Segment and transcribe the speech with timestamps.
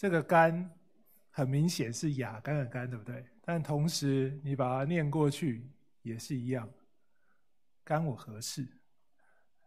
[0.00, 0.66] 这个干
[1.28, 3.22] 很明显是雅干的干，对不对？
[3.42, 6.66] 但同时你把它念过去也是一样，
[7.84, 8.66] 干我何事？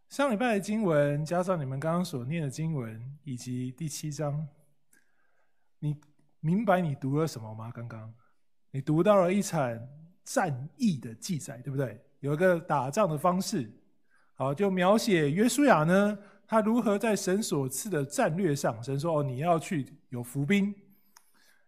[0.09, 4.47] 上礼拜的经文加上你们刚刚所念的经文，以及第七章，
[5.77, 6.01] 你
[6.39, 7.71] 明白你读了什么吗？
[7.71, 8.11] 刚刚
[8.71, 9.79] 你读到了一场
[10.23, 12.03] 战役的记载，对不对？
[12.21, 13.71] 有一个打仗的方式，
[14.33, 20.73] 好，就描写约书亚呢，他如何在神所赐的战略上，神说：“哦，你要去有伏兵。”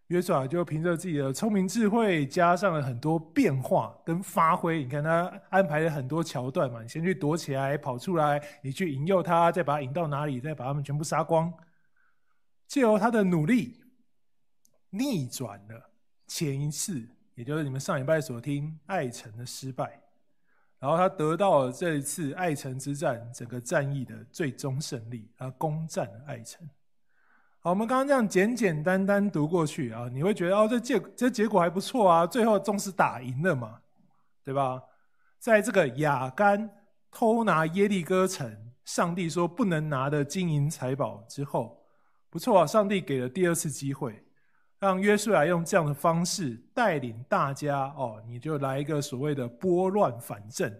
[0.08, 4.84] 约书亚就凭着自己的聪明智慧，加上了很多变化跟发挥。
[4.84, 11.52] 你看他安排了很多桥段嘛，你先去躲起来，跑出来，你去引诱他，再把他引到哪里，再把他们全部杀光。
[12.68, 13.80] 借由他的努力，
[14.90, 15.90] 逆转了
[16.28, 20.00] 前一次，也就是你们上礼拜所听爱城的失败，
[20.86, 26.64] 然后他得到了这一次爱城之战整个战役的最终胜利，他攻占了爱城。
[27.58, 33.80] 好，我们刚刚这样简简单单读过去啊，你会觉得哦，这结这结果还不错啊，最后终是打赢了嘛，
[34.44, 34.80] 对吧？
[35.40, 36.70] 在这个亚干
[37.10, 41.84] 偷拿耶利哥城，上帝说不能拿的金银财宝之后，
[42.30, 44.24] 不错啊，上帝给了第二次机会，
[44.86, 50.72] 让约书亚用这样的方式带领大家哦，你就来一个所谓的拨乱反正，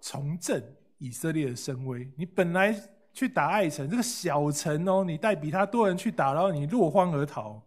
[0.00, 0.64] 重振
[0.98, 2.10] 以色列的声威。
[2.16, 2.74] 你本来。
[3.16, 7.64] 去打艾城这个小城哦，你带比他多人去打，然后你落荒而逃。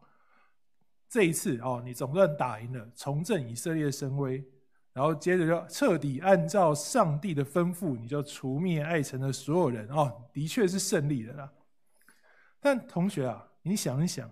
[1.08, 4.44] 这一次哦，你总算打赢了，重振以色列的声威，
[4.92, 11.54] 然后接着就彻底按照上帝的吩咐，你就除灭艾城的所有人哦，的确是胜利了啦。
[12.60, 14.32] 但同学啊，你想一想，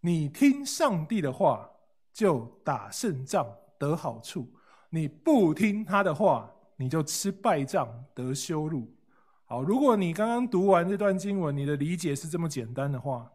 [0.00, 1.70] 你听上帝的话
[2.12, 3.46] 就打胜仗
[3.78, 4.48] 得好处，
[4.90, 8.94] 你不听他的话，你就吃败仗得羞辱。
[9.44, 13.30] 好，如果你刚刚读完这段经文，你的理解是这么简单的话，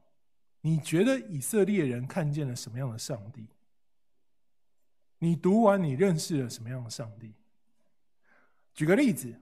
[0.62, 3.48] 你觉得以色列人看见了什么样的上帝？
[5.20, 7.34] 你读完，你认识了什么样的上帝？
[8.74, 9.40] 举个例子，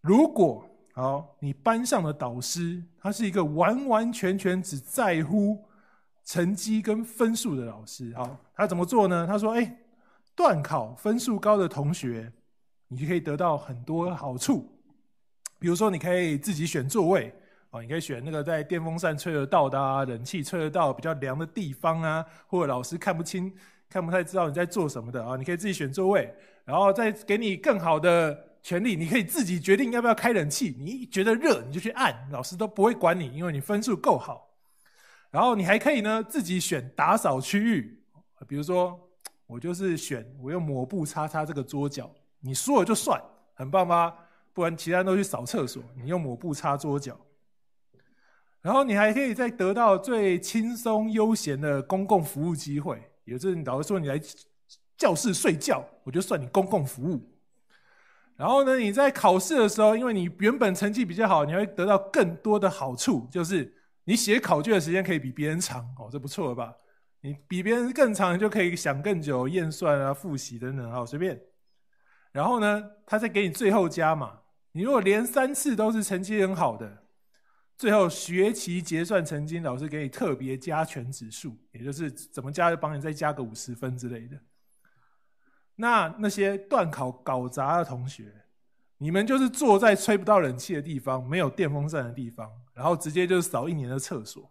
[0.00, 0.68] 如果
[0.98, 5.64] 好，你班上的导师他是一个完完全全只在乎
[6.24, 9.24] 成绩跟分数的老师，好，他怎么做呢？
[9.24, 9.78] 他说：“哎，
[10.34, 12.32] 段考分数高的同学，
[12.88, 14.68] 你就可以得到很多好处。”
[15.60, 17.32] 比如说，你可以自己选座位，
[17.70, 23.54] 哦，你可以选那个在电风扇吹得到的啊，冷气吹得到比较凉的地方啊，或者老师看不清、
[23.88, 34.48] 看不太知道你在做什么的啊，你可以自己选座位，然后再给你更好的权利，你可以自己决定要不要开冷气，你觉得热你就去按，老师都不会管你，因为你分数够好。
[35.30, 38.02] 然后你还可以呢自己选打扫区域，
[38.46, 38.98] 比如说
[39.46, 42.10] 我就是选我用抹布擦擦这个桌角，
[42.40, 43.22] 你说了就算，
[43.54, 44.14] 很棒吧？
[44.52, 47.18] 不然，其他人都去扫厕所，你用抹布擦桌角，
[48.60, 53.00] 然后你还可以再得到最轻松悠闲的公共服务机会。
[53.24, 54.20] 也就是老师说你来
[54.96, 57.20] 教室睡觉，我就算你公共服务。
[58.38, 66.72] 然后呢，你在考试的时候，因为你原本成绩比较好，你会得到更多的好处，就是你写考卷的时间可以比别人长哦，这不错了吧？
[67.20, 71.40] 你比别人更长，你就可以想更久，验算啊、复习等等，好随便。
[72.30, 74.38] 然后呢，他再给你最后加码。
[74.70, 77.02] 你如果连三次都是成绩很好的，
[77.76, 84.38] 最后学期结算成绩，老师给你特别加权指数，也就是怎么加就帮你再加个五十分之类的。
[85.80, 88.32] 那那些段考搞砸的同学，
[88.98, 94.50] 你们就是坐在吹不到冷气的地方，没有电风扇的地方，然后直接就是扫一年的厕所，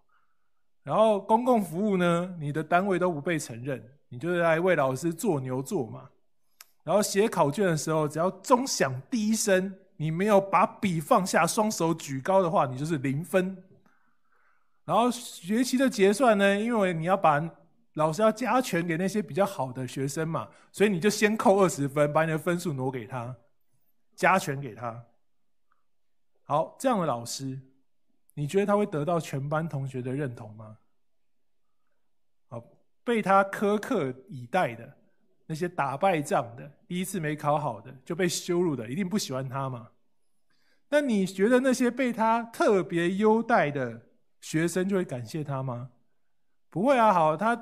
[0.83, 6.09] 然后公共服务呢，你的单位都不被承认，你就是来为老师做牛做马，
[6.83, 9.75] 然后写考卷的时候，只要钟响第一声。
[9.99, 13.63] 你没有把笔放下，双手举高的话，你就是零分。
[14.85, 17.39] 然后学期的结算呢，因为你要把
[17.97, 23.35] 老师要加权给那些比较好的学生嘛，所以你就先扣二十分，把你的分数挪给他，
[24.15, 25.03] 加权给他。
[26.43, 27.59] 好，这样的老师，
[28.35, 30.77] 你觉得他会得到全班同学的认同吗？
[32.49, 32.63] 好，
[33.03, 34.95] 被他苛刻以待的。
[35.47, 39.89] 那些打败仗的，第一次没考好的，就被羞辱的，一定不喜欢他嘛？
[40.89, 44.01] 那你觉得那些被他特别优待的
[44.39, 45.89] 学生就会感谢他吗？
[46.69, 47.55] 不会啊，好，他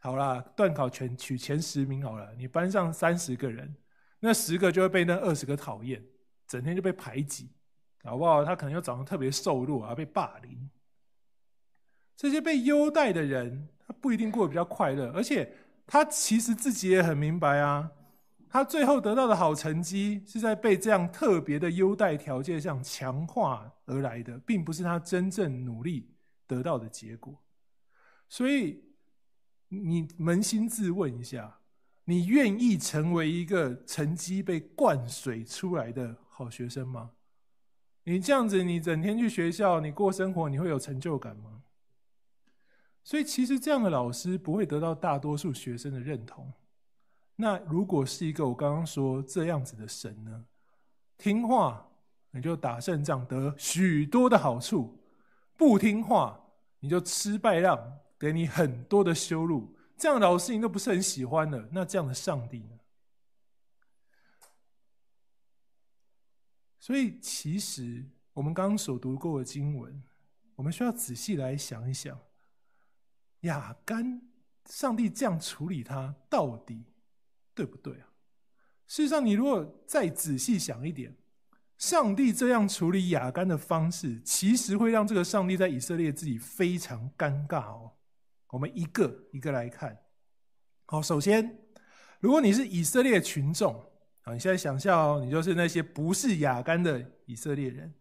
[0.00, 3.72] 好啦，段考全取前十名好了，你班上三十个人，
[4.18, 6.04] 那十个就会被那二十个讨厌，
[6.48, 7.52] 整天就被排挤，
[8.02, 8.44] 好不好？
[8.44, 10.68] 他可能又长得特别瘦弱啊，被霸凌。
[12.16, 15.54] 这些被优待的人，他不一定过得比较快乐，而且。
[15.92, 17.90] 他其实自己也很明白啊，
[18.48, 26.14] 他最后得到的好成绩是在被这样特别的优待条件下强化而来的，并不是他真正努力
[26.46, 27.36] 得到的结果。
[28.28, 28.89] 所以，
[29.70, 31.58] 你扪心自问一下：
[32.04, 37.12] 你愿意成为一个成绩被灌水出来的好学生吗？
[38.04, 41.62] 你这样子，你整天去学校，你过生活，你会有成就感吗？
[43.04, 46.52] 所以，其实这样的老师不会得到大多数学生的认同。
[47.36, 50.44] 那如果是一个我刚刚说这样子的神呢？
[51.16, 51.86] 听话
[52.32, 54.98] 你就打胜仗得许多的好处，
[55.56, 56.40] 不听话
[56.80, 59.74] 你就吃败仗，给你很多的羞辱。
[59.96, 62.78] 这样的老师你都不是很喜欢的，那这样的上帝呢？
[66.78, 70.02] 所以其实我们刚刚所读过的经文，
[70.54, 72.18] 我们需要仔细来想一想，
[73.40, 74.22] 亚干
[74.66, 76.84] 上帝这样处理他到底？
[77.54, 78.08] 对不对啊？
[78.86, 81.14] 事实上，你如果再仔细想一点，
[81.76, 87.92] 上帝这样处理亚干的方式，其实会让这个上帝在以色列自己非常尴尬哦。
[88.50, 89.96] 我们一个一个来看。
[90.86, 91.58] 好，首先，
[92.20, 93.74] 如果你是以色列群众
[94.22, 97.94] 啊，你现在想象哦，你就是那些不是雅干的以色列人，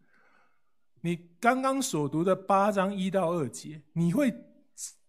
[1.01, 4.45] 你刚刚所读的八章一到二节，你会？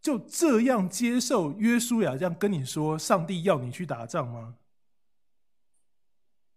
[0.03, 4.57] 就这样接受约书亚这样跟你说，上帝要你去打仗吗？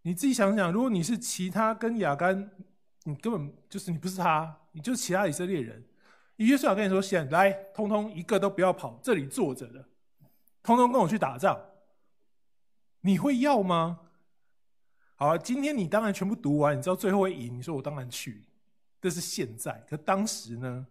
[0.04, 2.50] 你自己想想，如果你是其他跟雅干，
[3.04, 5.86] 你根本就是你不是他，你就是其他以色列人。
[6.38, 9.86] 约书亚跟你说：“现在来，通通一个都不要跑，这里坐着的，
[10.62, 11.60] 通通跟我去打仗。”
[13.02, 14.00] 你会要吗？
[15.16, 18.46] 好，今天你当然全部读完，你知道最后会赢，你说我当然去。
[19.02, 20.88] 这是现在，可当时呢？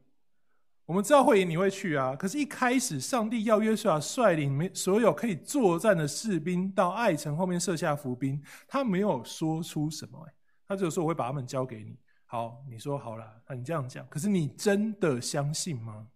[0.85, 2.15] 我们知道会赢，你会去啊？
[2.15, 10.29] 可是，一开始上帝要约书亚率领所有可以作战的士兵到爱城后面设下伏兵，他没有说出什么，
[10.69, 11.97] 他只有说我会把他们交给你。
[12.33, 16.07] 好，你说好了，那你这样讲，可是你真的相信吗？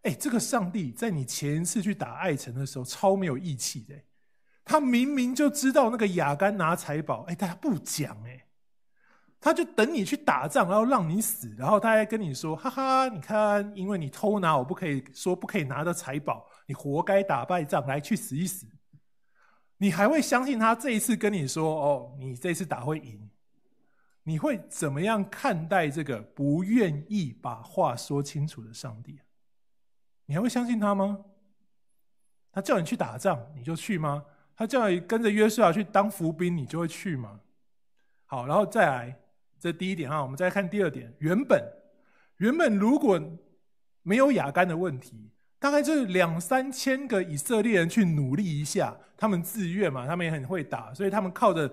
[0.00, 3.94] 哎，这个上帝在你前一次去打爱城的时候超没有义气的，
[4.64, 8.46] 他明明就知道那个亚干拿财宝，哎，他不讲，哎。
[9.38, 18.66] 他就等你去打仗，然后让你死，然后他还跟你说：“哈哈，你看，因为你偷拿，我不可以说不可以拿的财宝，你活该打败仗，来去死一死。”
[19.76, 23.29] 你还会相信他这一次跟你说：“哦，你这次打会赢？”
[24.22, 29.20] 你会怎么样看待这个不愿意把话说清楚的上帝？
[30.26, 31.24] 你还会相信他吗？
[32.52, 34.24] 他叫你去打仗，你就去吗？
[34.54, 37.40] 他叫你跟着约书亚去当伏兵，你就会去吗？
[38.26, 39.16] 好，然后再来。
[39.58, 41.12] 这第一点哈，我们再看第二点。
[41.18, 41.62] 原本，
[42.38, 43.20] 原本如果
[44.02, 51.70] 没有亚干的问题，大概就是两三千个以色列人去努力一下，他们自愿嘛，他们也很会打，所以他们靠着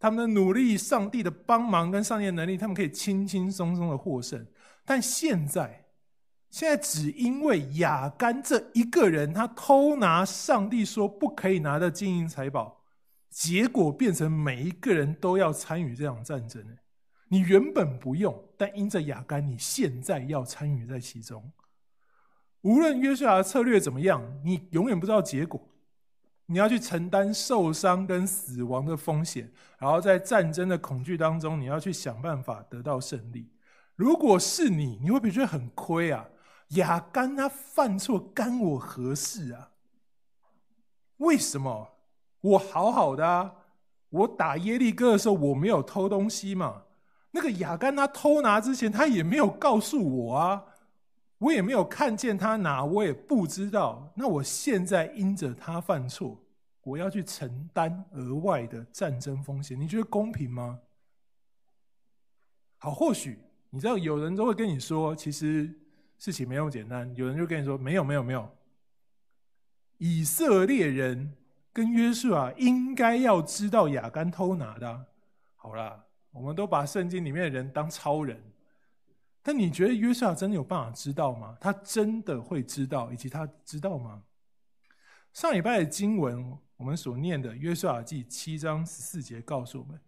[0.00, 4.44] 他们的努力、上帝的帮忙跟上帝的能力，他们可以轻轻松松的获胜。
[4.86, 5.84] 但现在，
[6.48, 12.82] 现在只因为亚干这一个人，他偷拿上帝说不可以拿的金银财宝，
[13.28, 16.64] 结果变成每一个人都要参与这场战争。
[17.28, 21.52] 你原本不用，但因着亚干，你现在要参与在其中。
[22.62, 25.69] 无论约瑟亚的策略怎么样，你永远不知道结果。
[26.50, 29.48] 你要去承担受伤跟死亡的风险，
[29.78, 33.48] 然后在战争的恐惧当中，你要去想办法得到胜利。
[33.94, 36.26] 如果是你，你会不会觉得很亏啊？
[36.70, 39.70] 亚干他犯错，干我何事啊？
[41.18, 41.88] 为什么？
[42.40, 43.52] 我好好的啊，
[44.08, 46.82] 我打耶利哥的时候，我没有偷东西嘛。
[47.30, 50.64] 那个亚干他偷拿之前，他也没有告诉我啊，
[51.40, 54.12] 我也没有看见他拿，我也不知道。
[54.14, 56.40] 那我现在因着他犯错，
[56.84, 60.78] 我要去承担额外的战争风险，你觉得公平吗？
[62.78, 63.38] 好，或许
[63.70, 65.68] 你知道有人都会跟你说，其实
[66.18, 67.12] 事情没有简单。
[67.16, 68.48] 有人就跟你说，没有，没有，没有。
[69.98, 71.34] 以色列人
[71.72, 75.06] 跟约书亚应该要知道亚干偷拿的。
[75.56, 76.04] 好啦。
[76.32, 78.40] 我们都把圣经里面的人当超人，
[79.42, 81.56] 但你觉得约书亚真的有办法知道吗？
[81.60, 84.22] 他真的会知道，以及他知道吗？
[85.32, 89.98] 上礼拜的经文，我们所念的约书亚记七章十四节告诉我们，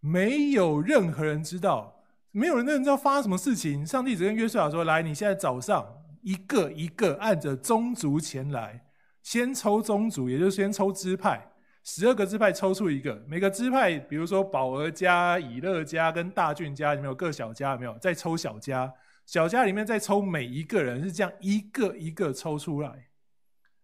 [0.00, 3.84] 没有任何人知道，没有人知道发生什么事情。
[3.84, 5.84] 上帝只跟约书亚说：“来，你现在早上
[6.22, 8.84] 一个一个按着宗族前来，
[9.22, 11.52] 先抽宗族，也就是先抽支派。”
[11.88, 17.96] 十二个支派抽出一个，每个支派，比如说宝儿家、以勒家跟大俊家，里面有各小家，有没有？
[17.98, 18.92] 再抽小家，
[19.24, 23.06] 小家里面再抽每一个人，是这样一个一个抽出来。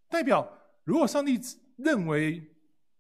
[0.09, 1.41] 代表，如果上帝
[1.77, 2.43] 认为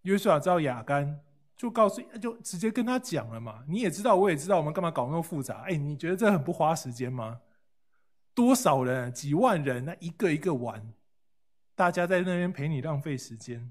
[0.02, 1.18] 约书亚知道雅干，
[1.56, 3.64] 就告诉，就直接跟他讲了嘛。
[3.68, 5.62] 你也知道，我也知道，我们干嘛搞那么复杂？
[5.62, 7.40] 哎，你觉得这很不花时间吗？
[8.34, 10.92] 多少人，几万人，那一个一个玩，
[11.74, 13.68] 大家在那边陪你浪费时间，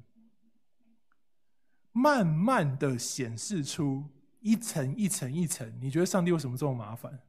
[1.92, 4.06] 慢慢的显示出
[4.40, 5.72] 一层一层一层。
[5.80, 7.20] 你觉得上帝为什么这么麻烦？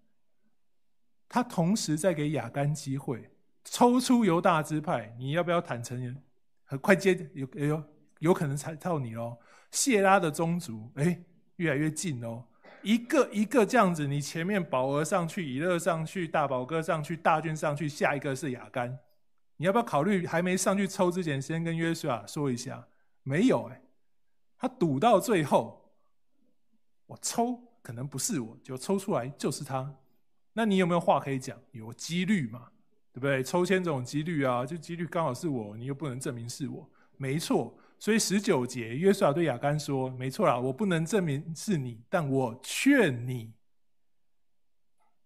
[1.29, 3.31] 他同时在给亚干机会，
[3.65, 6.17] 抽出犹大支派，你要不要坦诚？
[6.65, 7.85] 很快接有有
[8.21, 9.39] 有可能踩到你哦。
[9.71, 11.23] 谢拉的宗族，哎，
[11.57, 12.45] 越来越近哦。
[12.83, 18.99] 一个一个这样子，你前面保俄上去，以勒上去，大宝哥上去，大军上去，下一个是亚干，
[19.59, 22.89] 你要不要考虑还没上去抽之前，先跟约书亚说一下？
[23.23, 23.82] 没有哎，
[24.63, 25.93] 他赌到最后，
[27.07, 29.93] 我抽可能不是我，就抽出来就是他。
[30.53, 31.61] 那你有没有话可以讲？
[31.73, 32.69] 有几率嘛，
[33.13, 33.43] 对不对？
[33.43, 37.77] 抽签这种几率啊，就几率刚好是我，你又不能证明是我，没错。
[37.99, 43.53] 所以十九节，约瑟亚对亚干说：“没错啦，我不能证明是你，但我劝你，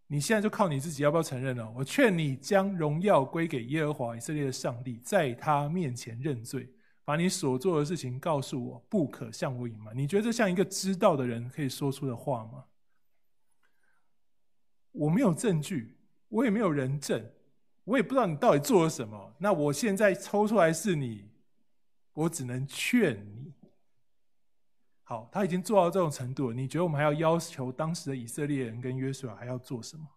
[0.07, 1.71] 你现在就靠你自己，要不要承认了？
[1.77, 6.71] 我劝你将荣耀归给耶和华以色列的上帝，在他面前认罪，
[7.07, 9.97] 把你所做的事情告诉我，不可向我隐瞒。
[9.97, 12.67] 你觉得这像一个知道的人可以说出的话吗？
[14.91, 15.97] 我没有证据，
[16.29, 17.33] 我也没有人证，
[17.85, 19.35] 我也不知道你到底做了什么。
[19.39, 21.31] 那我现在抽出来是你。”
[22.17, 23.53] 我只能劝你。
[25.03, 30.09] 好，他已经做到这种程度了，你觉得我们还要要求当时的以色列人跟约书亚还要做什么？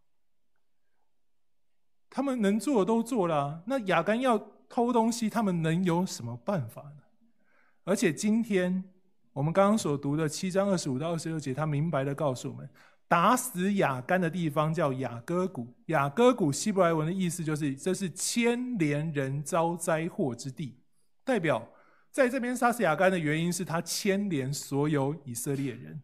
[2.10, 4.38] 他们能做的都做了，那亚干要
[4.70, 7.02] 偷东西，他们能有什么办法呢？
[7.84, 8.84] 而且今天
[9.34, 12.70] 我们刚刚所读的七章二十五到二十六节，他明白的告诉我们，
[13.08, 15.74] 打死雅干的地方叫雅戈谷。
[15.88, 20.78] 雅戈谷希伯来文的意思就是，这是牵连人遭灾祸之地，
[21.24, 21.68] 代表。
[22.12, 26.02] 在这边杀死雅干的原因是他牵连所有以色列人，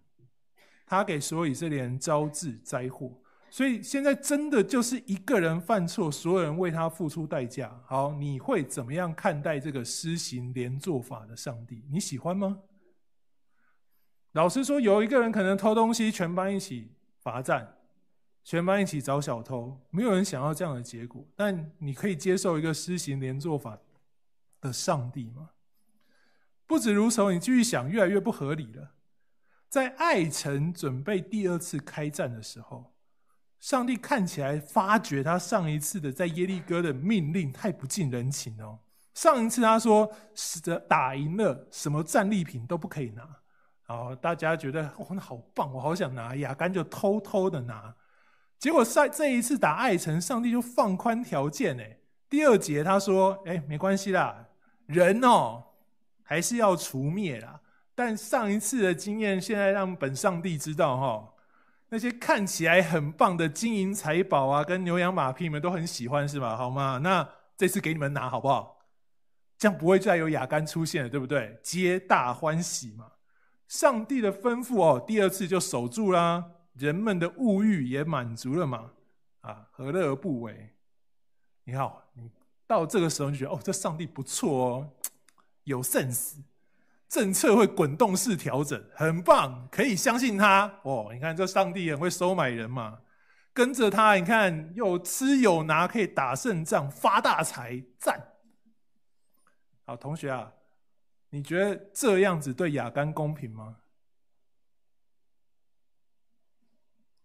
[0.85, 3.11] 他给所有以色列人招致灾祸，
[3.55, 7.81] 所以现在真的就是一个人犯错，所有人为他付出代价。
[7.85, 11.85] 好，你会怎么样看待这个施行连坐法的上帝？
[11.89, 12.59] 你喜欢吗？
[14.33, 17.77] 老实说，有一个人可能偷东西，全班一起罚站，
[18.43, 21.25] 全班一起找小偷，没有人想要这样的结果。
[21.33, 23.79] 但你可以接受一个施行连坐法
[24.59, 25.51] 的上帝吗？
[26.67, 28.95] 不止如此，你继续想，越来越不合理了。
[29.69, 32.91] 在爱城准备第二次开战的时候，
[33.59, 38.79] 上帝看起来发觉他上一次的在耶利哥的命令太不近人情哦。
[39.13, 43.23] 上一次他说，死的打赢了，什么战利品都不可以拿。
[43.87, 46.35] 然大家觉得哇，那好棒，我好想拿。
[46.35, 47.95] 亚干就偷偷的拿，
[48.59, 51.97] 结果在这一次打爱城，上帝就放宽条件哎。
[52.29, 54.47] 第二节他说，哎，没关系啦，
[54.85, 55.63] 人哦。
[56.27, 57.61] 还是要除灭啦，
[57.93, 61.33] 但上一次的经验，现在让本上帝知道哈，
[61.95, 66.57] 那些看起来很棒的金银财宝啊，跟牛羊马匹，你们都很喜欢是吧？
[66.57, 66.99] 好吗？
[67.01, 67.25] 那
[67.55, 68.85] 这次给你们拿好不好？
[69.57, 71.57] 这样不会再有雅干出现了，对不对？
[71.63, 73.13] 皆大欢喜嘛。
[73.69, 78.91] 上帝的吩咐哦，第二次就守住啦，人们的物欲也满足了嘛，
[79.39, 80.71] 啊，何乐而不为？
[81.63, 82.29] 你好，你
[82.67, 84.89] 到这个时候就觉得哦，这上帝不错哦。
[85.63, 86.39] 有 sense，
[87.07, 91.09] 政策会滚动式调整，很棒，可以相信他哦。
[91.13, 92.99] 你看这上帝很会收买人嘛，
[93.53, 98.33] 跟着他，你看有吃有拿，可以打胜仗，发大财，赞。
[99.85, 100.51] 好，同学啊，
[101.29, 103.77] 你觉得这样子对亚干公平吗？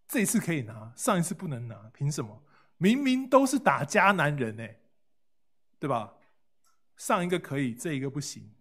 [0.06, 2.42] 这次可以拿，上一次不能拿，凭什么？
[2.76, 4.66] 明明都是打迦南人呢，
[5.78, 6.14] 对吧？
[6.96, 8.52] 上一个可以，这一个不行。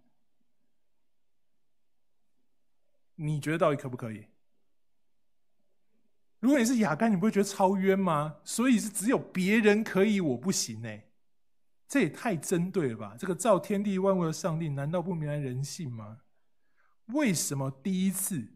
[3.22, 4.28] 你觉得到底可不可以？
[6.40, 8.38] 如果你是亚干，你不会觉得超冤吗？
[8.46, 10.90] 所以是只有别人可以，我不行呢？
[11.86, 13.16] 这也太针对了吧！
[13.20, 16.20] 这个造天地万物的上帝，难道不明白人性吗？
[17.08, 18.54] 为什么第一次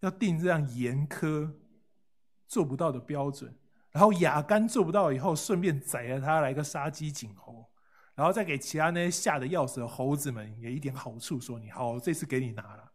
[0.00, 1.52] 要定这样严苛、
[2.46, 3.54] 做不到的标准？
[3.90, 7.70] 然后亚干做不到以后，顺便宰了他，来个杀鸡儆猴。
[8.14, 12.91] 然后再给其他那些吓得要死的猴子们也一点好处，说你好，这次给你拿了。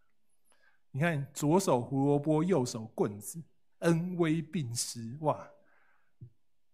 [0.98, 3.40] 你看左手胡萝卜，右手棍子，
[3.82, 5.48] 恩威并施，哇！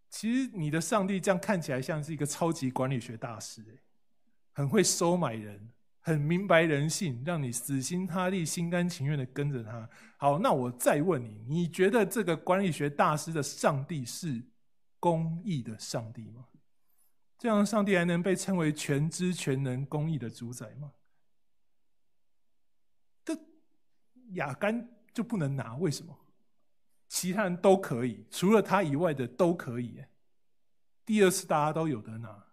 [0.09, 3.83] 其实你的上帝这样看起来像是一个超级管理学大师，
[4.53, 9.89] 很会收买人，很明白人性，让你死心塌地、心甘情愿的跟着他。
[10.15, 14.41] 好，那我再问你，你觉得这个管理学大师的上帝是
[15.01, 16.45] 公义的上帝吗？
[17.37, 20.93] 这样，上帝还能被称为全知全能、公义的主宰吗？
[24.31, 25.75] 亚干就不能拿？
[25.75, 26.17] 为什么？
[27.07, 30.03] 其他人都可以，除了他以外的都可以。
[31.05, 32.43] 第二次大家都有得拿。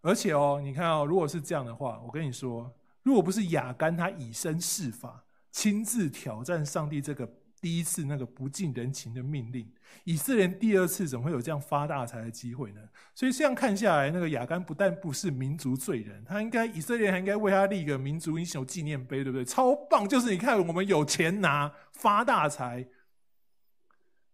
[0.00, 7.28] 而且哦，你看哦，如果是这样的话，我跟你说，如果不是亚干他以身试法，亲自挑战上帝这个。
[7.64, 9.66] 第一次那个不近人情的命令，
[10.04, 12.80] 以色列第二次怎么会有这样发大财的机会呢？
[13.14, 19.42] 所以这样看下来，那个亚干不但不是民族罪人，他应该以色列还应该为他立一个民族英雄纪念碑，对不对？
[19.46, 20.06] 超棒！
[20.06, 22.86] 就是你看，我们有钱拿，发大财，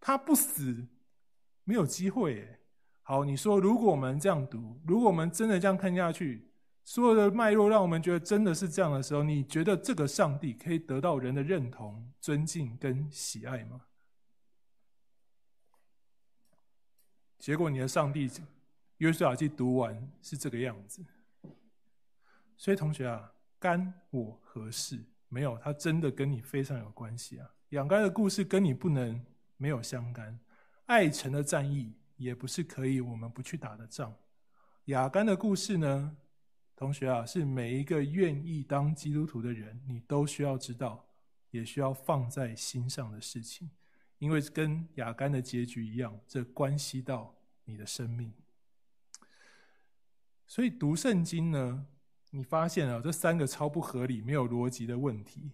[0.00, 0.88] 他不死
[1.62, 2.58] 没有机会。
[3.02, 6.49] 好，你说如果我们这样读，如果我们真的这样看下去。
[6.90, 13.82] 所有的脉络让我们觉得真的是这样的时候，你觉得这个上帝可以得到人的认同、尊敬跟喜爱吗？
[17.38, 18.28] 结果你的上帝
[18.96, 21.06] 约书亚记读完是这个样子，
[22.56, 25.00] 所以同学啊，干我何事？
[25.28, 27.48] 没有，他真的跟你非常有关系啊。
[27.68, 29.24] 亚干的故事跟你不能
[29.56, 30.36] 没有相干，
[30.86, 34.12] 爱城的战役也不是可以我们不去打的仗。
[34.86, 36.16] 亚干的故事呢？
[36.80, 41.06] 同学啊，是每一个愿意当基督徒的人，你都需要知道，
[41.50, 43.68] 也需要放在心上的事情，
[44.18, 48.32] 因为跟亚干的结局一样，这关系到你的生命。
[50.46, 51.84] 所以读圣经呢，
[52.30, 55.50] 你发现啊，这三个超不合理、没有逻辑的问题，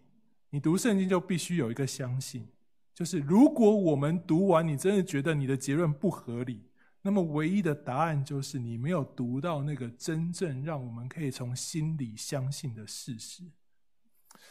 [0.51, 2.47] 你读圣经就必须有一个相信，
[2.95, 6.63] 就是如果我们读完，你真的觉得你的结论不合理。
[7.07, 13.45] 那么唯一的答案就是你没有读到那个真正让我们可以从心里相信的事实。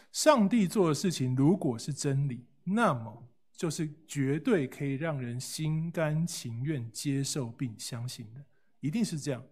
[0.09, 8.41] 上帝做的事情如果是真理，那么就是绝对可以让人心甘情愿接受并相信的，
[8.79, 9.45] 一定是这样。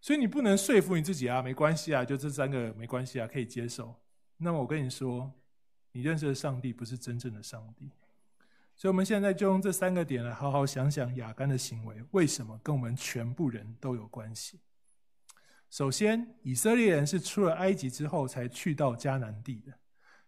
[0.00, 3.94] 所以你不能说服你自己啊，没关系啊，就这三个没关系啊，可以接受。
[4.36, 5.32] 那么我跟你说，
[5.92, 7.88] 你认识的上帝不是真正的上帝。
[8.80, 14.60] 所以，我们现在就用这三个点来好好想想亚干的行为为什么跟我们全部人都有关系。
[15.68, 19.72] 首先，以色列人是出了埃及之后才去到迦南地的，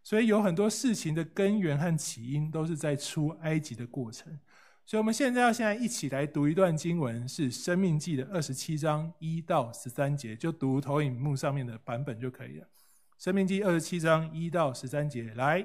[0.03, 4.37] 所以有很多事情的根源和起因都是在出埃及的过程。
[4.85, 12.67] 所以，我们现在要现在一起来读一段经文，是《生命记》的二十七章一到十三节，就读投影幕上面的版本就可以了。
[13.17, 15.65] 《生命记》二十七章一到十三节，来。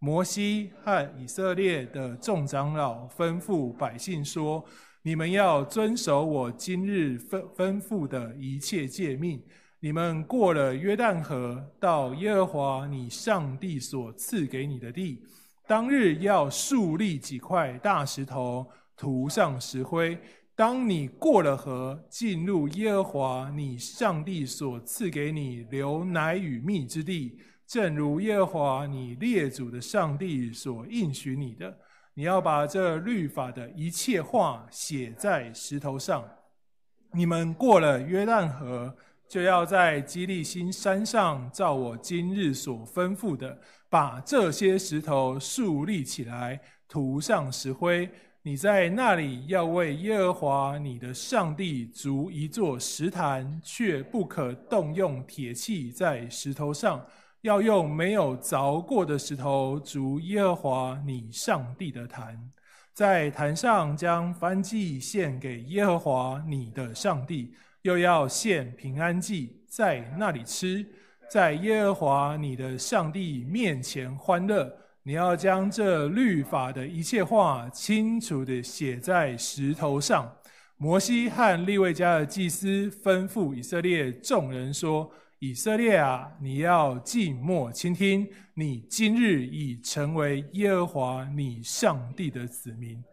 [0.00, 4.64] 摩西和以色列的众长老吩咐百姓说
[5.02, 9.42] ：“你们要遵守我今日吩吩咐的一切诫命。
[9.80, 15.20] 你们过了约旦河，到耶和华你上帝所赐给你的地，
[15.66, 18.64] 当日要竖立几块大石头，
[18.96, 20.16] 涂上石灰。
[20.54, 27.36] 当你过了河，进入耶和华你上帝所赐给你流奶与蜜之地。”
[27.68, 31.76] 正如耶和华你列祖的上帝所应许你的，
[32.14, 36.24] 你要把这律法的一切话写在石头上。
[37.12, 38.96] 你们过了约旦河，
[39.28, 48.08] 就要在基利新山上，照我今日所吩咐的，把这些石头竖立起来，涂上石灰。
[48.40, 57.04] 你在那里要为耶和华你的上帝筑一座石坛，却不可动用铁器在石头上。
[57.42, 62.36] 要用没有凿过的石头筑耶和华你上帝的坛，
[62.92, 70.84] 在坛上将燔祭献给耶和华你的上帝，又要献平安祭，在那里吃，
[71.30, 74.68] 在耶和华你的上帝面前欢乐。
[75.04, 80.28] 你要将这律法的一切话清楚地写在石头上。
[80.76, 85.08] 摩西和利未家的祭司吩咐以色列众人说。
[85.40, 88.28] 以色列啊，你要静默倾听。
[88.54, 93.04] 你今日已成为耶和华你上帝的子民。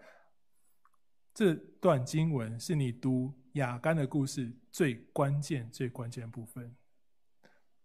[1.36, 6.76] 这段经文是你读雅干的故事最关键、最关键部分。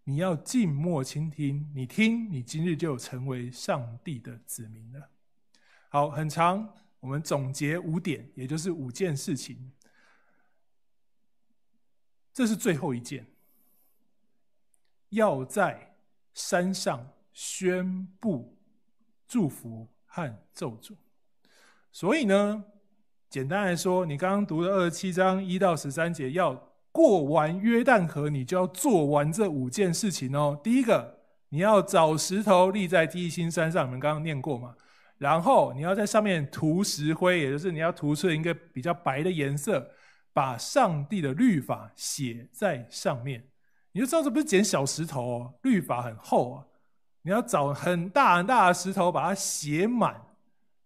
[0.05, 5.11] 你要静默倾听，你听，你今日就成为上帝的子民了。
[5.91, 6.67] 好，很长，
[7.01, 9.71] 我们总结五点，也就是五件事情。
[12.33, 13.27] 这是最后一件。
[15.11, 15.95] 要在
[16.35, 18.57] 山上宣布
[19.29, 20.95] 祝福和咒诅，
[21.93, 22.65] 所以呢，
[23.29, 30.59] 简单来说，你刚刚读的二十七章一到十三节，要过完约旦河，你就要做完这五件事情哦。
[30.65, 31.19] 第一个，
[31.51, 34.75] 你要找石头立在基利心山上，你们刚刚念过嘛？
[35.19, 39.91] 然后你要在上面涂石灰，也就是你要涂出一个比较白的颜色，
[40.33, 43.50] 把上帝的律法写在上面。
[43.93, 46.67] 你就知道这不是捡小石头哦，律法很厚啊，
[47.23, 50.21] 你要找很大很大的石头把它写满，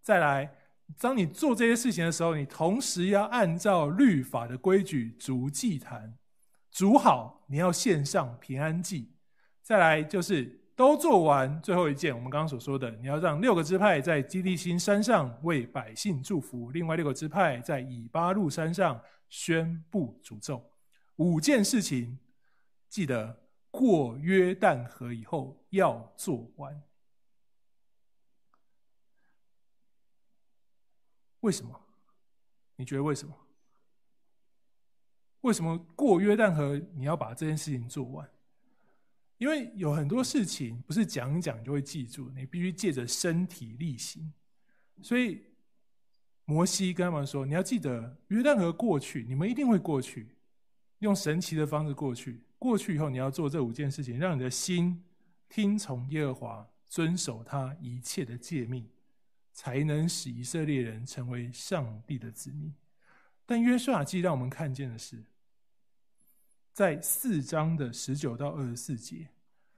[0.02, 0.58] 再来。
[1.00, 6.14] 当你做这些事情的时候，你同时要按照律法的规矩逐祭坛，
[6.70, 9.10] 煮好，你要献上平安祭。
[9.62, 10.44] 再来就是
[10.76, 20.62] 都做完，最后一件，我们刚刚所说的，你要让六个支派在基利新山上为百姓祝福，另外六个支派在以巴路山上宣布诅咒。
[21.16, 22.18] 五件事情，
[22.94, 26.80] 记得过约旦河以后要做完。
[31.40, 31.80] 为什么？
[32.76, 33.36] 你觉得为什么？
[35.40, 38.30] 为什么过约旦河你要把这件事情做完？
[39.38, 44.32] 因为有很多事情不是讲一讲就会记住，你必须借着身体力行。
[45.02, 45.44] 所以
[46.44, 50.36] 摩西跟他们说：“你要记得约旦河过去，你们一定会过去，
[51.00, 52.43] 用神奇的方式过去。
[52.58, 55.04] 过去以后，你要做这五件事情，让你的心
[55.48, 58.88] 听从耶和华，遵守他一切的诫命。”
[59.56, 62.74] 才能使以色列人成为上帝的子民。
[63.46, 65.22] 但约书亚记让我们看见的是，
[66.72, 69.28] 在四章的十九到二十四节，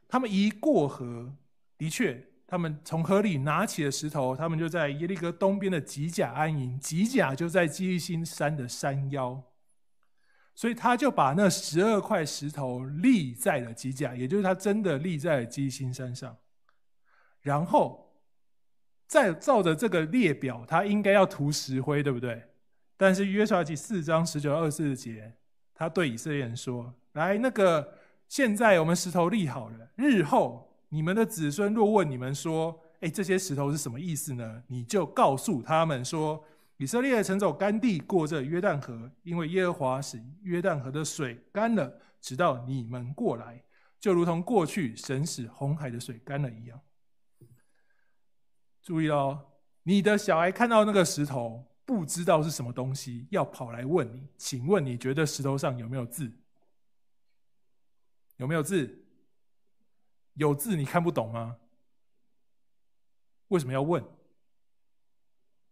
[0.08, 1.36] 他们一过河，
[1.76, 6.80] 的确，他们从河里拿起了石头，他们就在耶利哥东边的吉甲安营。
[6.80, 9.42] 吉甲就在基利心山的山腰，
[10.56, 16.36] 所以他就把那十二块石头立在了吉甲，也就是他真的立在了基利心山上，
[17.40, 18.04] 然后。
[19.08, 22.42] 再照着这个列表，他应该要涂石灰，对不对？
[22.96, 25.32] 但是约书亚记四章十九二十四节，
[25.72, 27.94] 他对以色列人说：“来，那个
[28.26, 34.64] 现在我们石头立好了，日后你们的子孙若问你们说，哎，这些石头是什么意思呢？
[34.66, 36.42] 你就告诉他们说，
[36.78, 43.64] 以色列曾走干地过这约旦河，因为耶和华使约旦河的水干了，直到你们过来，
[43.98, 46.80] 就如同过去神使红海的水干了一样。”
[48.82, 54.28] 注意哦，你的小孩看到那个石头，不知道是什么东西，要跑来问你。
[54.36, 56.30] 请问你觉得石头上有没有字？
[58.36, 59.02] 有没有字？
[60.34, 61.56] 有字你看不懂吗？
[63.48, 64.04] 为什么要问？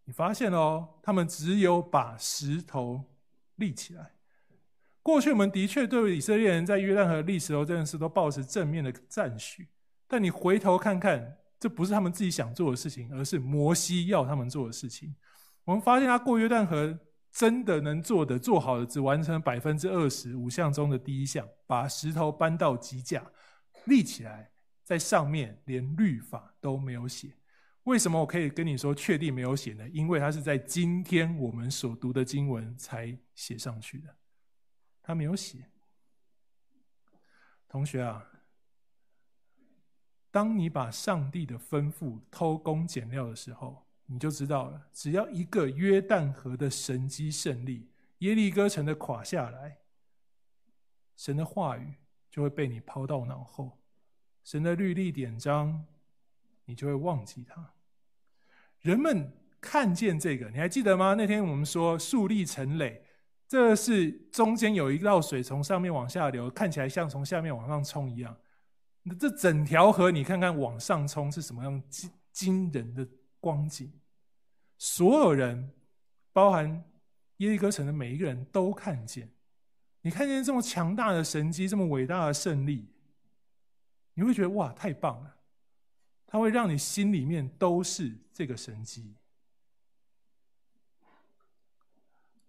[0.05, 3.03] 你发现哦，他们只有把石头
[3.55, 4.13] 立起来。
[5.03, 9.67] 过去我们的确对以色列人在约旦河立石头这件事都抱持正面的赞许，
[10.07, 11.37] 但你回头看看。
[11.57, 15.15] 这不是他们自己想做的事情，而是摩西要他们做的事情。
[15.63, 16.99] 我们发现他过约旦河
[17.31, 23.23] 真的能做的、做好的，只完成百分之二十五项中的第一项，把石头搬到吉甲
[23.85, 24.51] 立起来，
[24.83, 27.29] 在上面连律法都没有写。
[27.85, 29.89] 为什么我可以跟你说确定没有写呢？
[29.89, 34.15] 因为他是在今天我们所读的经文才写上去的，
[35.01, 35.69] 他没有写。
[37.67, 38.31] 同学啊。
[40.31, 44.89] 当你把上帝的吩咐偷工减料的时候，你就知道了。
[44.91, 49.77] 只要一个约旦河的神迹胜利，耶利哥城的垮下来，
[51.15, 51.93] 神的话语
[52.29, 53.79] 就会被你抛到脑后，
[54.43, 55.85] 神的律例典章，
[56.65, 57.74] 你就会忘记它。
[58.85, 61.15] 人们看见这个，你还记得吗？
[61.15, 63.01] 那天我们说树立成垒，
[63.47, 68.37] 这是中间有一道水从上面往下流，看起来像从下面往上冲一样。
[69.01, 73.07] 那这整条河，你看看往上冲是什么样惊惊人的
[73.39, 73.91] 光景？
[74.77, 75.71] 所有人，
[76.31, 76.83] 包含
[77.37, 79.27] 耶利哥城的每一个人都看见。
[80.01, 82.87] 你看见这么强大的神迹，这么伟大的胜利，
[84.13, 85.37] 你会觉得哇，太棒了！
[86.27, 89.15] 它会让你心里面都是这个神迹。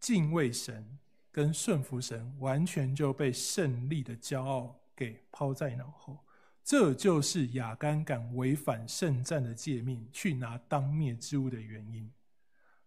[0.01, 0.99] 敬畏神
[1.31, 6.19] 跟顺服神，完全就被胜利的骄傲给抛在脑后。
[6.65, 12.11] 这就是亚干敢违反圣战的诫命，去拿当灭之物的原因，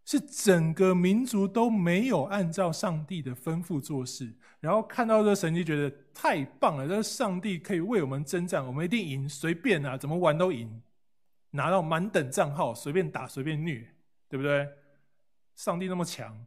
[0.03, 10.81] 是整个民族都没有按照上帝的吩咐做事，然后看到这神迹，觉得太棒了，这上帝可以为我们征战，我们一定赢，随便啊，怎么玩都赢，
[11.51, 13.88] 拿到满等账号，随便打随便虐，
[14.27, 14.67] 对不对？
[15.55, 16.45] 上帝那么强，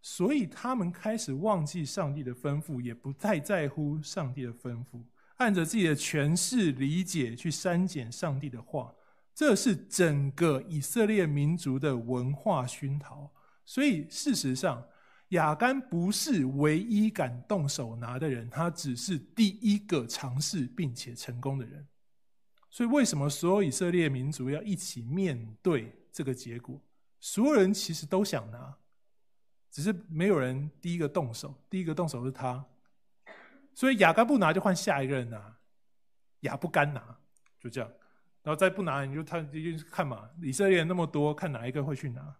[0.00, 5.04] 所以他们开始忘记上帝的吩咐，也不太在乎上帝的吩咐。
[5.36, 8.94] 按着自己的诠释理解去删减上帝的话，
[9.34, 13.32] 这是整个以色列民族的文化熏陶。
[13.64, 14.86] 所以事实上，
[15.28, 21.86] 亚干不是唯一敢动手拿的人，他只是第一个尝试并且成功的人。
[22.72, 26.80] 所以为什么所有以色列民族要一起面对这个结果？
[27.20, 28.74] 所有人其实都想拿，
[29.70, 31.54] 只是没有人第一个动手。
[31.68, 32.64] 第一个动手是他。
[33.74, 35.38] 所以亚干不拿，就换下一个人拿；
[36.40, 37.18] 亚不干拿，
[37.60, 37.90] 就这样。
[38.42, 42.34] 然后再不拿，你就他就看嘛，以色列那么多，看哪一个会去拿。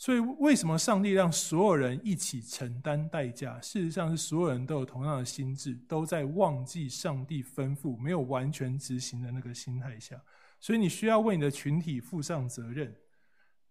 [0.00, 3.60] 所以为什么上帝让所有人一起承担代价？
[3.60, 10.18] 事实上是所有人都有同样的心智，都在忘记上帝吩咐、没有完全执行的那个心态下。
[10.58, 12.96] 所以你需要为你的群体负上责任。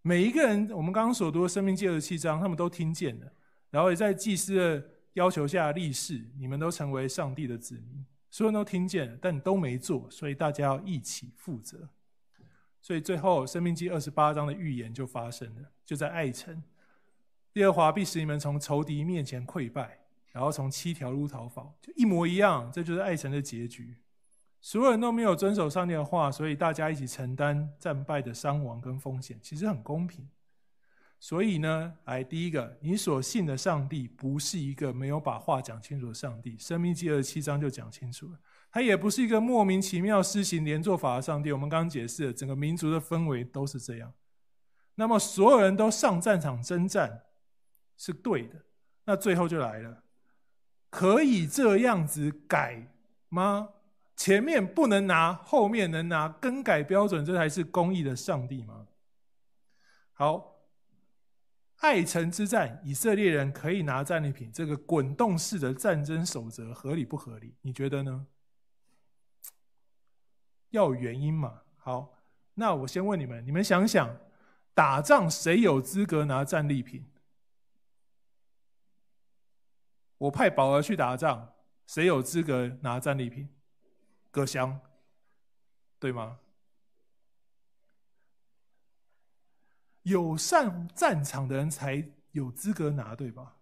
[0.02, 3.32] 每一个人，我们刚刚所读的《生命记》二十七章，他们都听见了，
[3.68, 8.06] 然后也在祭司的要求下立誓，你们都成为上帝的子民。
[8.30, 11.88] 所有人都听见了，但你都没做，所以大家要一起负责。
[12.80, 16.62] 所以最后，《生命记》二十八章的预言就发生了，就在爱城，
[17.52, 19.98] 耶和华必使你们从仇敌面前溃败，
[20.32, 22.70] 然后从七条路逃跑，就一模一样。
[22.72, 23.96] 这就是爱城的结局。
[24.62, 30.28] 所有人都没有遵守上帝的话，所以大家一起承担战败的伤亡跟风险，其实很公平。
[31.18, 38.38] 所以呢，来第一个，你所信的上帝不是一个没有把话讲清楚的上帝，《生命记》二十七章就讲清楚了。
[38.70, 41.50] 他也不是一个莫名其妙施行连坐法的上帝。
[41.52, 44.12] 我们刚刚解释了，整个民族的氛围都是这样。
[44.94, 47.22] 那么所有人都上战场征战
[47.96, 48.64] 是对的。
[49.04, 50.04] 那最后就来了，
[50.88, 52.92] 可以这样子改
[53.28, 53.70] 吗？
[54.16, 58.86] 前面不能拿，后面能拿，更改标准，这才是公义的上帝吗？
[60.12, 60.48] 好。
[61.78, 67.56] 爱城之战，以色列人可以拿战利品，这个滚动式的战争守则合理不合理？
[67.62, 68.26] 你觉得呢？
[70.70, 71.62] 要有原因嘛。
[71.76, 72.14] 好，
[72.54, 74.16] 那我先问你们，你们想想，
[74.74, 77.06] 打仗谁有资格拿战利品？
[80.18, 81.54] 我派宝儿去打仗，
[81.86, 83.48] 谁有资格拿战利品？
[84.30, 84.80] 葛祥，
[85.98, 86.38] 对吗？
[90.02, 93.56] 有上战场的人才有资格拿，对吧？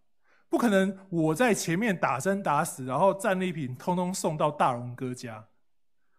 [0.48, 5.46] 不可能我在前面打生打死，然后战利品通通送到大龙哥家。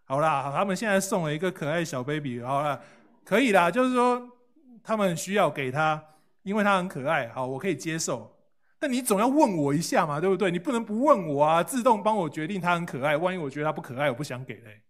[0.10, 2.82] 好啦，他们现在送了一个可爱小 baby，好啦，
[3.24, 4.28] 可以啦，就是说
[4.82, 6.04] 他们需要给他，
[6.42, 8.36] 因为他很可爱，好，我可以接受。
[8.80, 10.50] 但你总要问我一下嘛，对不对？
[10.50, 13.16] 你不能不问我啊，自动帮我决定他很可爱。
[13.16, 14.82] 万一我觉得他不可爱，我不想给嘞。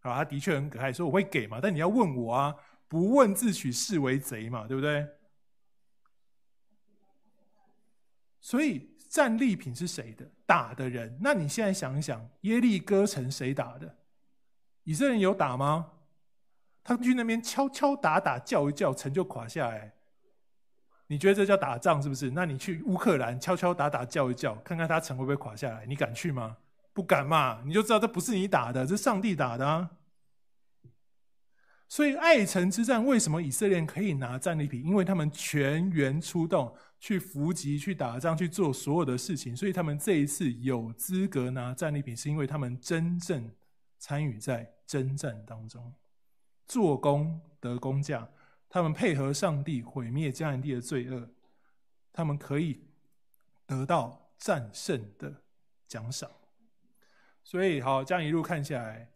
[0.00, 1.60] 好，他的确很可爱，所以我会给嘛。
[1.62, 2.54] 但你要问我啊。
[2.86, 5.04] 不问自取视为贼嘛，对不对？
[8.40, 10.30] 所以战利品是谁的？
[10.46, 11.18] 打的人。
[11.20, 13.96] 那你现在想一想，耶利哥城谁打的？
[14.84, 15.90] 以色列人有打吗？
[16.82, 19.92] 他们去那边敲敲打打，叫一叫，城就垮下来。
[21.06, 22.30] 你觉得这叫打仗是不是？
[22.30, 25.84] 那你去乌克兰敲敲打打，叫一叫，看看他城会不会垮下来？
[25.86, 26.56] 你敢去吗？
[26.92, 29.90] 不敢嘛，你就知道这不是你打的，这是上帝打的啊。
[31.88, 34.82] 所以爱城之战为什么以色列可以拿战利品？
[34.84, 43.50] 因为他们全员出动去伏击、去打仗、去做所有的事情，所以他们这一次有资格拿战利品，是因为他们真正
[43.98, 45.92] 参与在征战当中，
[46.66, 48.28] 做工得工价，
[48.68, 51.28] 他们配合上帝毁灭迦南地的罪恶，
[52.12, 52.86] 他们可以
[53.66, 55.42] 得到战胜的
[55.86, 56.30] 奖赏。
[57.42, 59.10] 所以好，这样一路看下来。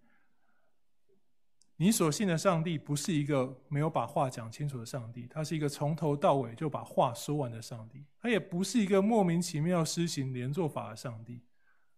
[1.80, 8.04] 你所信的上帝不是一个没有把话讲清楚的上帝，他是一个从头到尾就把话说完的上帝。
[8.20, 11.40] 他也不是一个莫名其妙施行连坐法的上帝，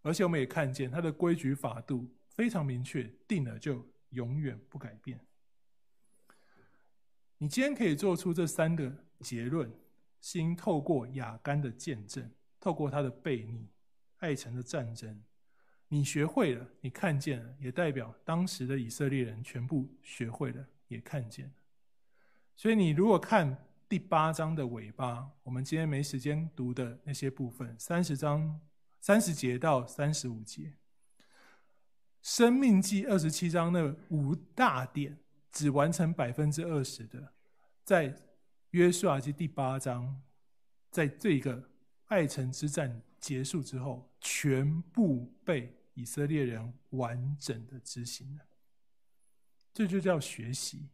[0.02, 2.06] 而且我们也看见他的规矩法度
[2.40, 5.20] 非常明确，定了就永远不改变。
[7.36, 9.70] 你今天可以做出这三个结论，
[10.22, 13.68] 是因透过亚干的见证，透过他的悖逆，
[14.20, 15.22] 爱城的战争。
[15.88, 21.52] 你学会了，你看见了，也代表当时的以色列人全部学会了，也看见了。
[22.56, 23.54] 所以你如果看
[23.86, 28.58] 第八章的尾巴，我们今天没时间读的那些部分，三十章
[28.98, 30.72] 三十节到三十五节，
[32.22, 35.18] 生命记二十七章那五大点
[35.50, 37.32] 只完成百分之二十的，
[37.84, 38.14] 在
[38.70, 40.22] 约书亚记第八章，
[40.90, 41.70] 在这个
[42.06, 45.76] 爱城之战结束之后，全部被。
[45.94, 48.44] 以色列人完整的执行了，
[49.74, 50.88] 这就叫学习。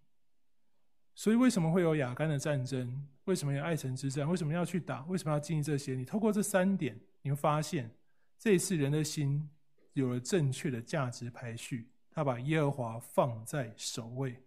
[1.14, 3.06] 所以为什么会有亚干的战争？
[3.24, 4.28] 为什么有爱城之战？
[4.28, 5.04] 为什么要去打？
[5.04, 5.94] 为什么要经历这些？
[5.94, 7.94] 你透过这三点，你会发现，
[8.36, 9.48] 这一次人的心
[9.96, 14.42] 有了正确的价值排序，他把耶和华放在首位，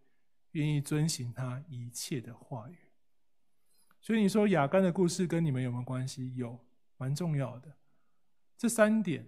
[0.51, 2.77] 愿意遵行他一切的话语。
[3.99, 6.35] 所以你说雅干的故事跟你们有没有关系？
[6.35, 6.63] 有，
[6.97, 7.75] 蛮重要的。
[8.57, 9.25] 这三点。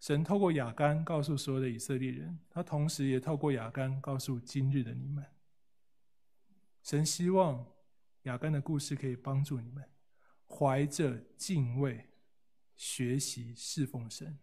[0.00, 5.24] 神透过雅干告诉所有的以色列人，他同时也透过雅干告诉今日的你们。
[6.82, 7.66] 神希望
[8.24, 9.82] 雅干的故事可以帮助你们，
[10.46, 12.10] 怀着敬畏
[12.76, 14.38] 学习侍奉神。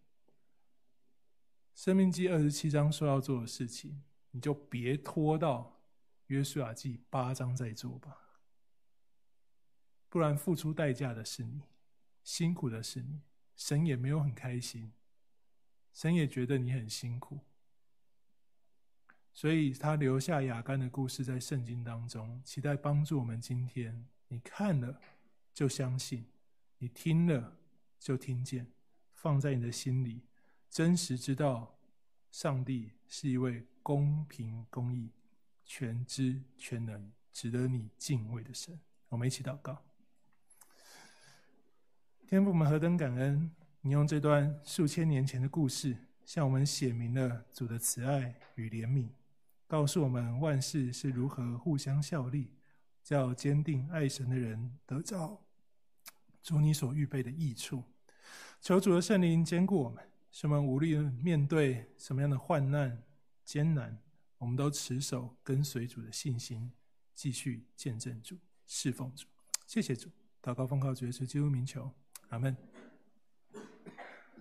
[1.74, 5.82] 生命记二十七章说要做的事情，你就别拖到
[6.28, 8.18] 约书亚记八章再做吧。
[10.10, 11.62] 不然付出代价的是你，
[12.24, 13.22] 辛苦的是你，
[13.56, 14.92] 神也没有很开心，
[15.94, 17.40] 神也觉得你很辛苦，
[19.34, 25.00] 所以他留下雅干的故事在圣经当中，期待帮助我们今天，你看了
[25.54, 26.26] 就相信，
[26.78, 27.58] 你听了
[27.98, 28.70] 就听见，
[29.14, 30.24] 放在你的心里，
[30.72, 31.78] 真实知道
[32.32, 35.12] 上帝是一位公平公义、
[35.66, 38.80] 全知全能、值得你敬畏的神。
[39.10, 39.84] 我们一起祷告。
[42.26, 43.52] 天父，我们何等感恩！
[43.82, 49.10] 你用这段数千年前的故事，向我们写明了主的慈爱与怜悯，
[49.68, 52.54] 告诉我们万事是如何互相效力，
[53.04, 55.44] 叫坚定爱神的人得着
[56.42, 57.84] 主你所预备的益处。
[58.62, 63.04] 求主的圣灵坚固我们，什么无力面对什么样的患难
[63.44, 63.98] 艰难，
[64.38, 66.72] 我们都持守跟随主的信心，
[67.13, 69.28] 继续见证主、侍奉主。
[69.67, 70.10] 谢谢主，
[70.41, 71.91] 祷告奉靠主耶稣基督名求。
[72.30, 72.71] 阿门。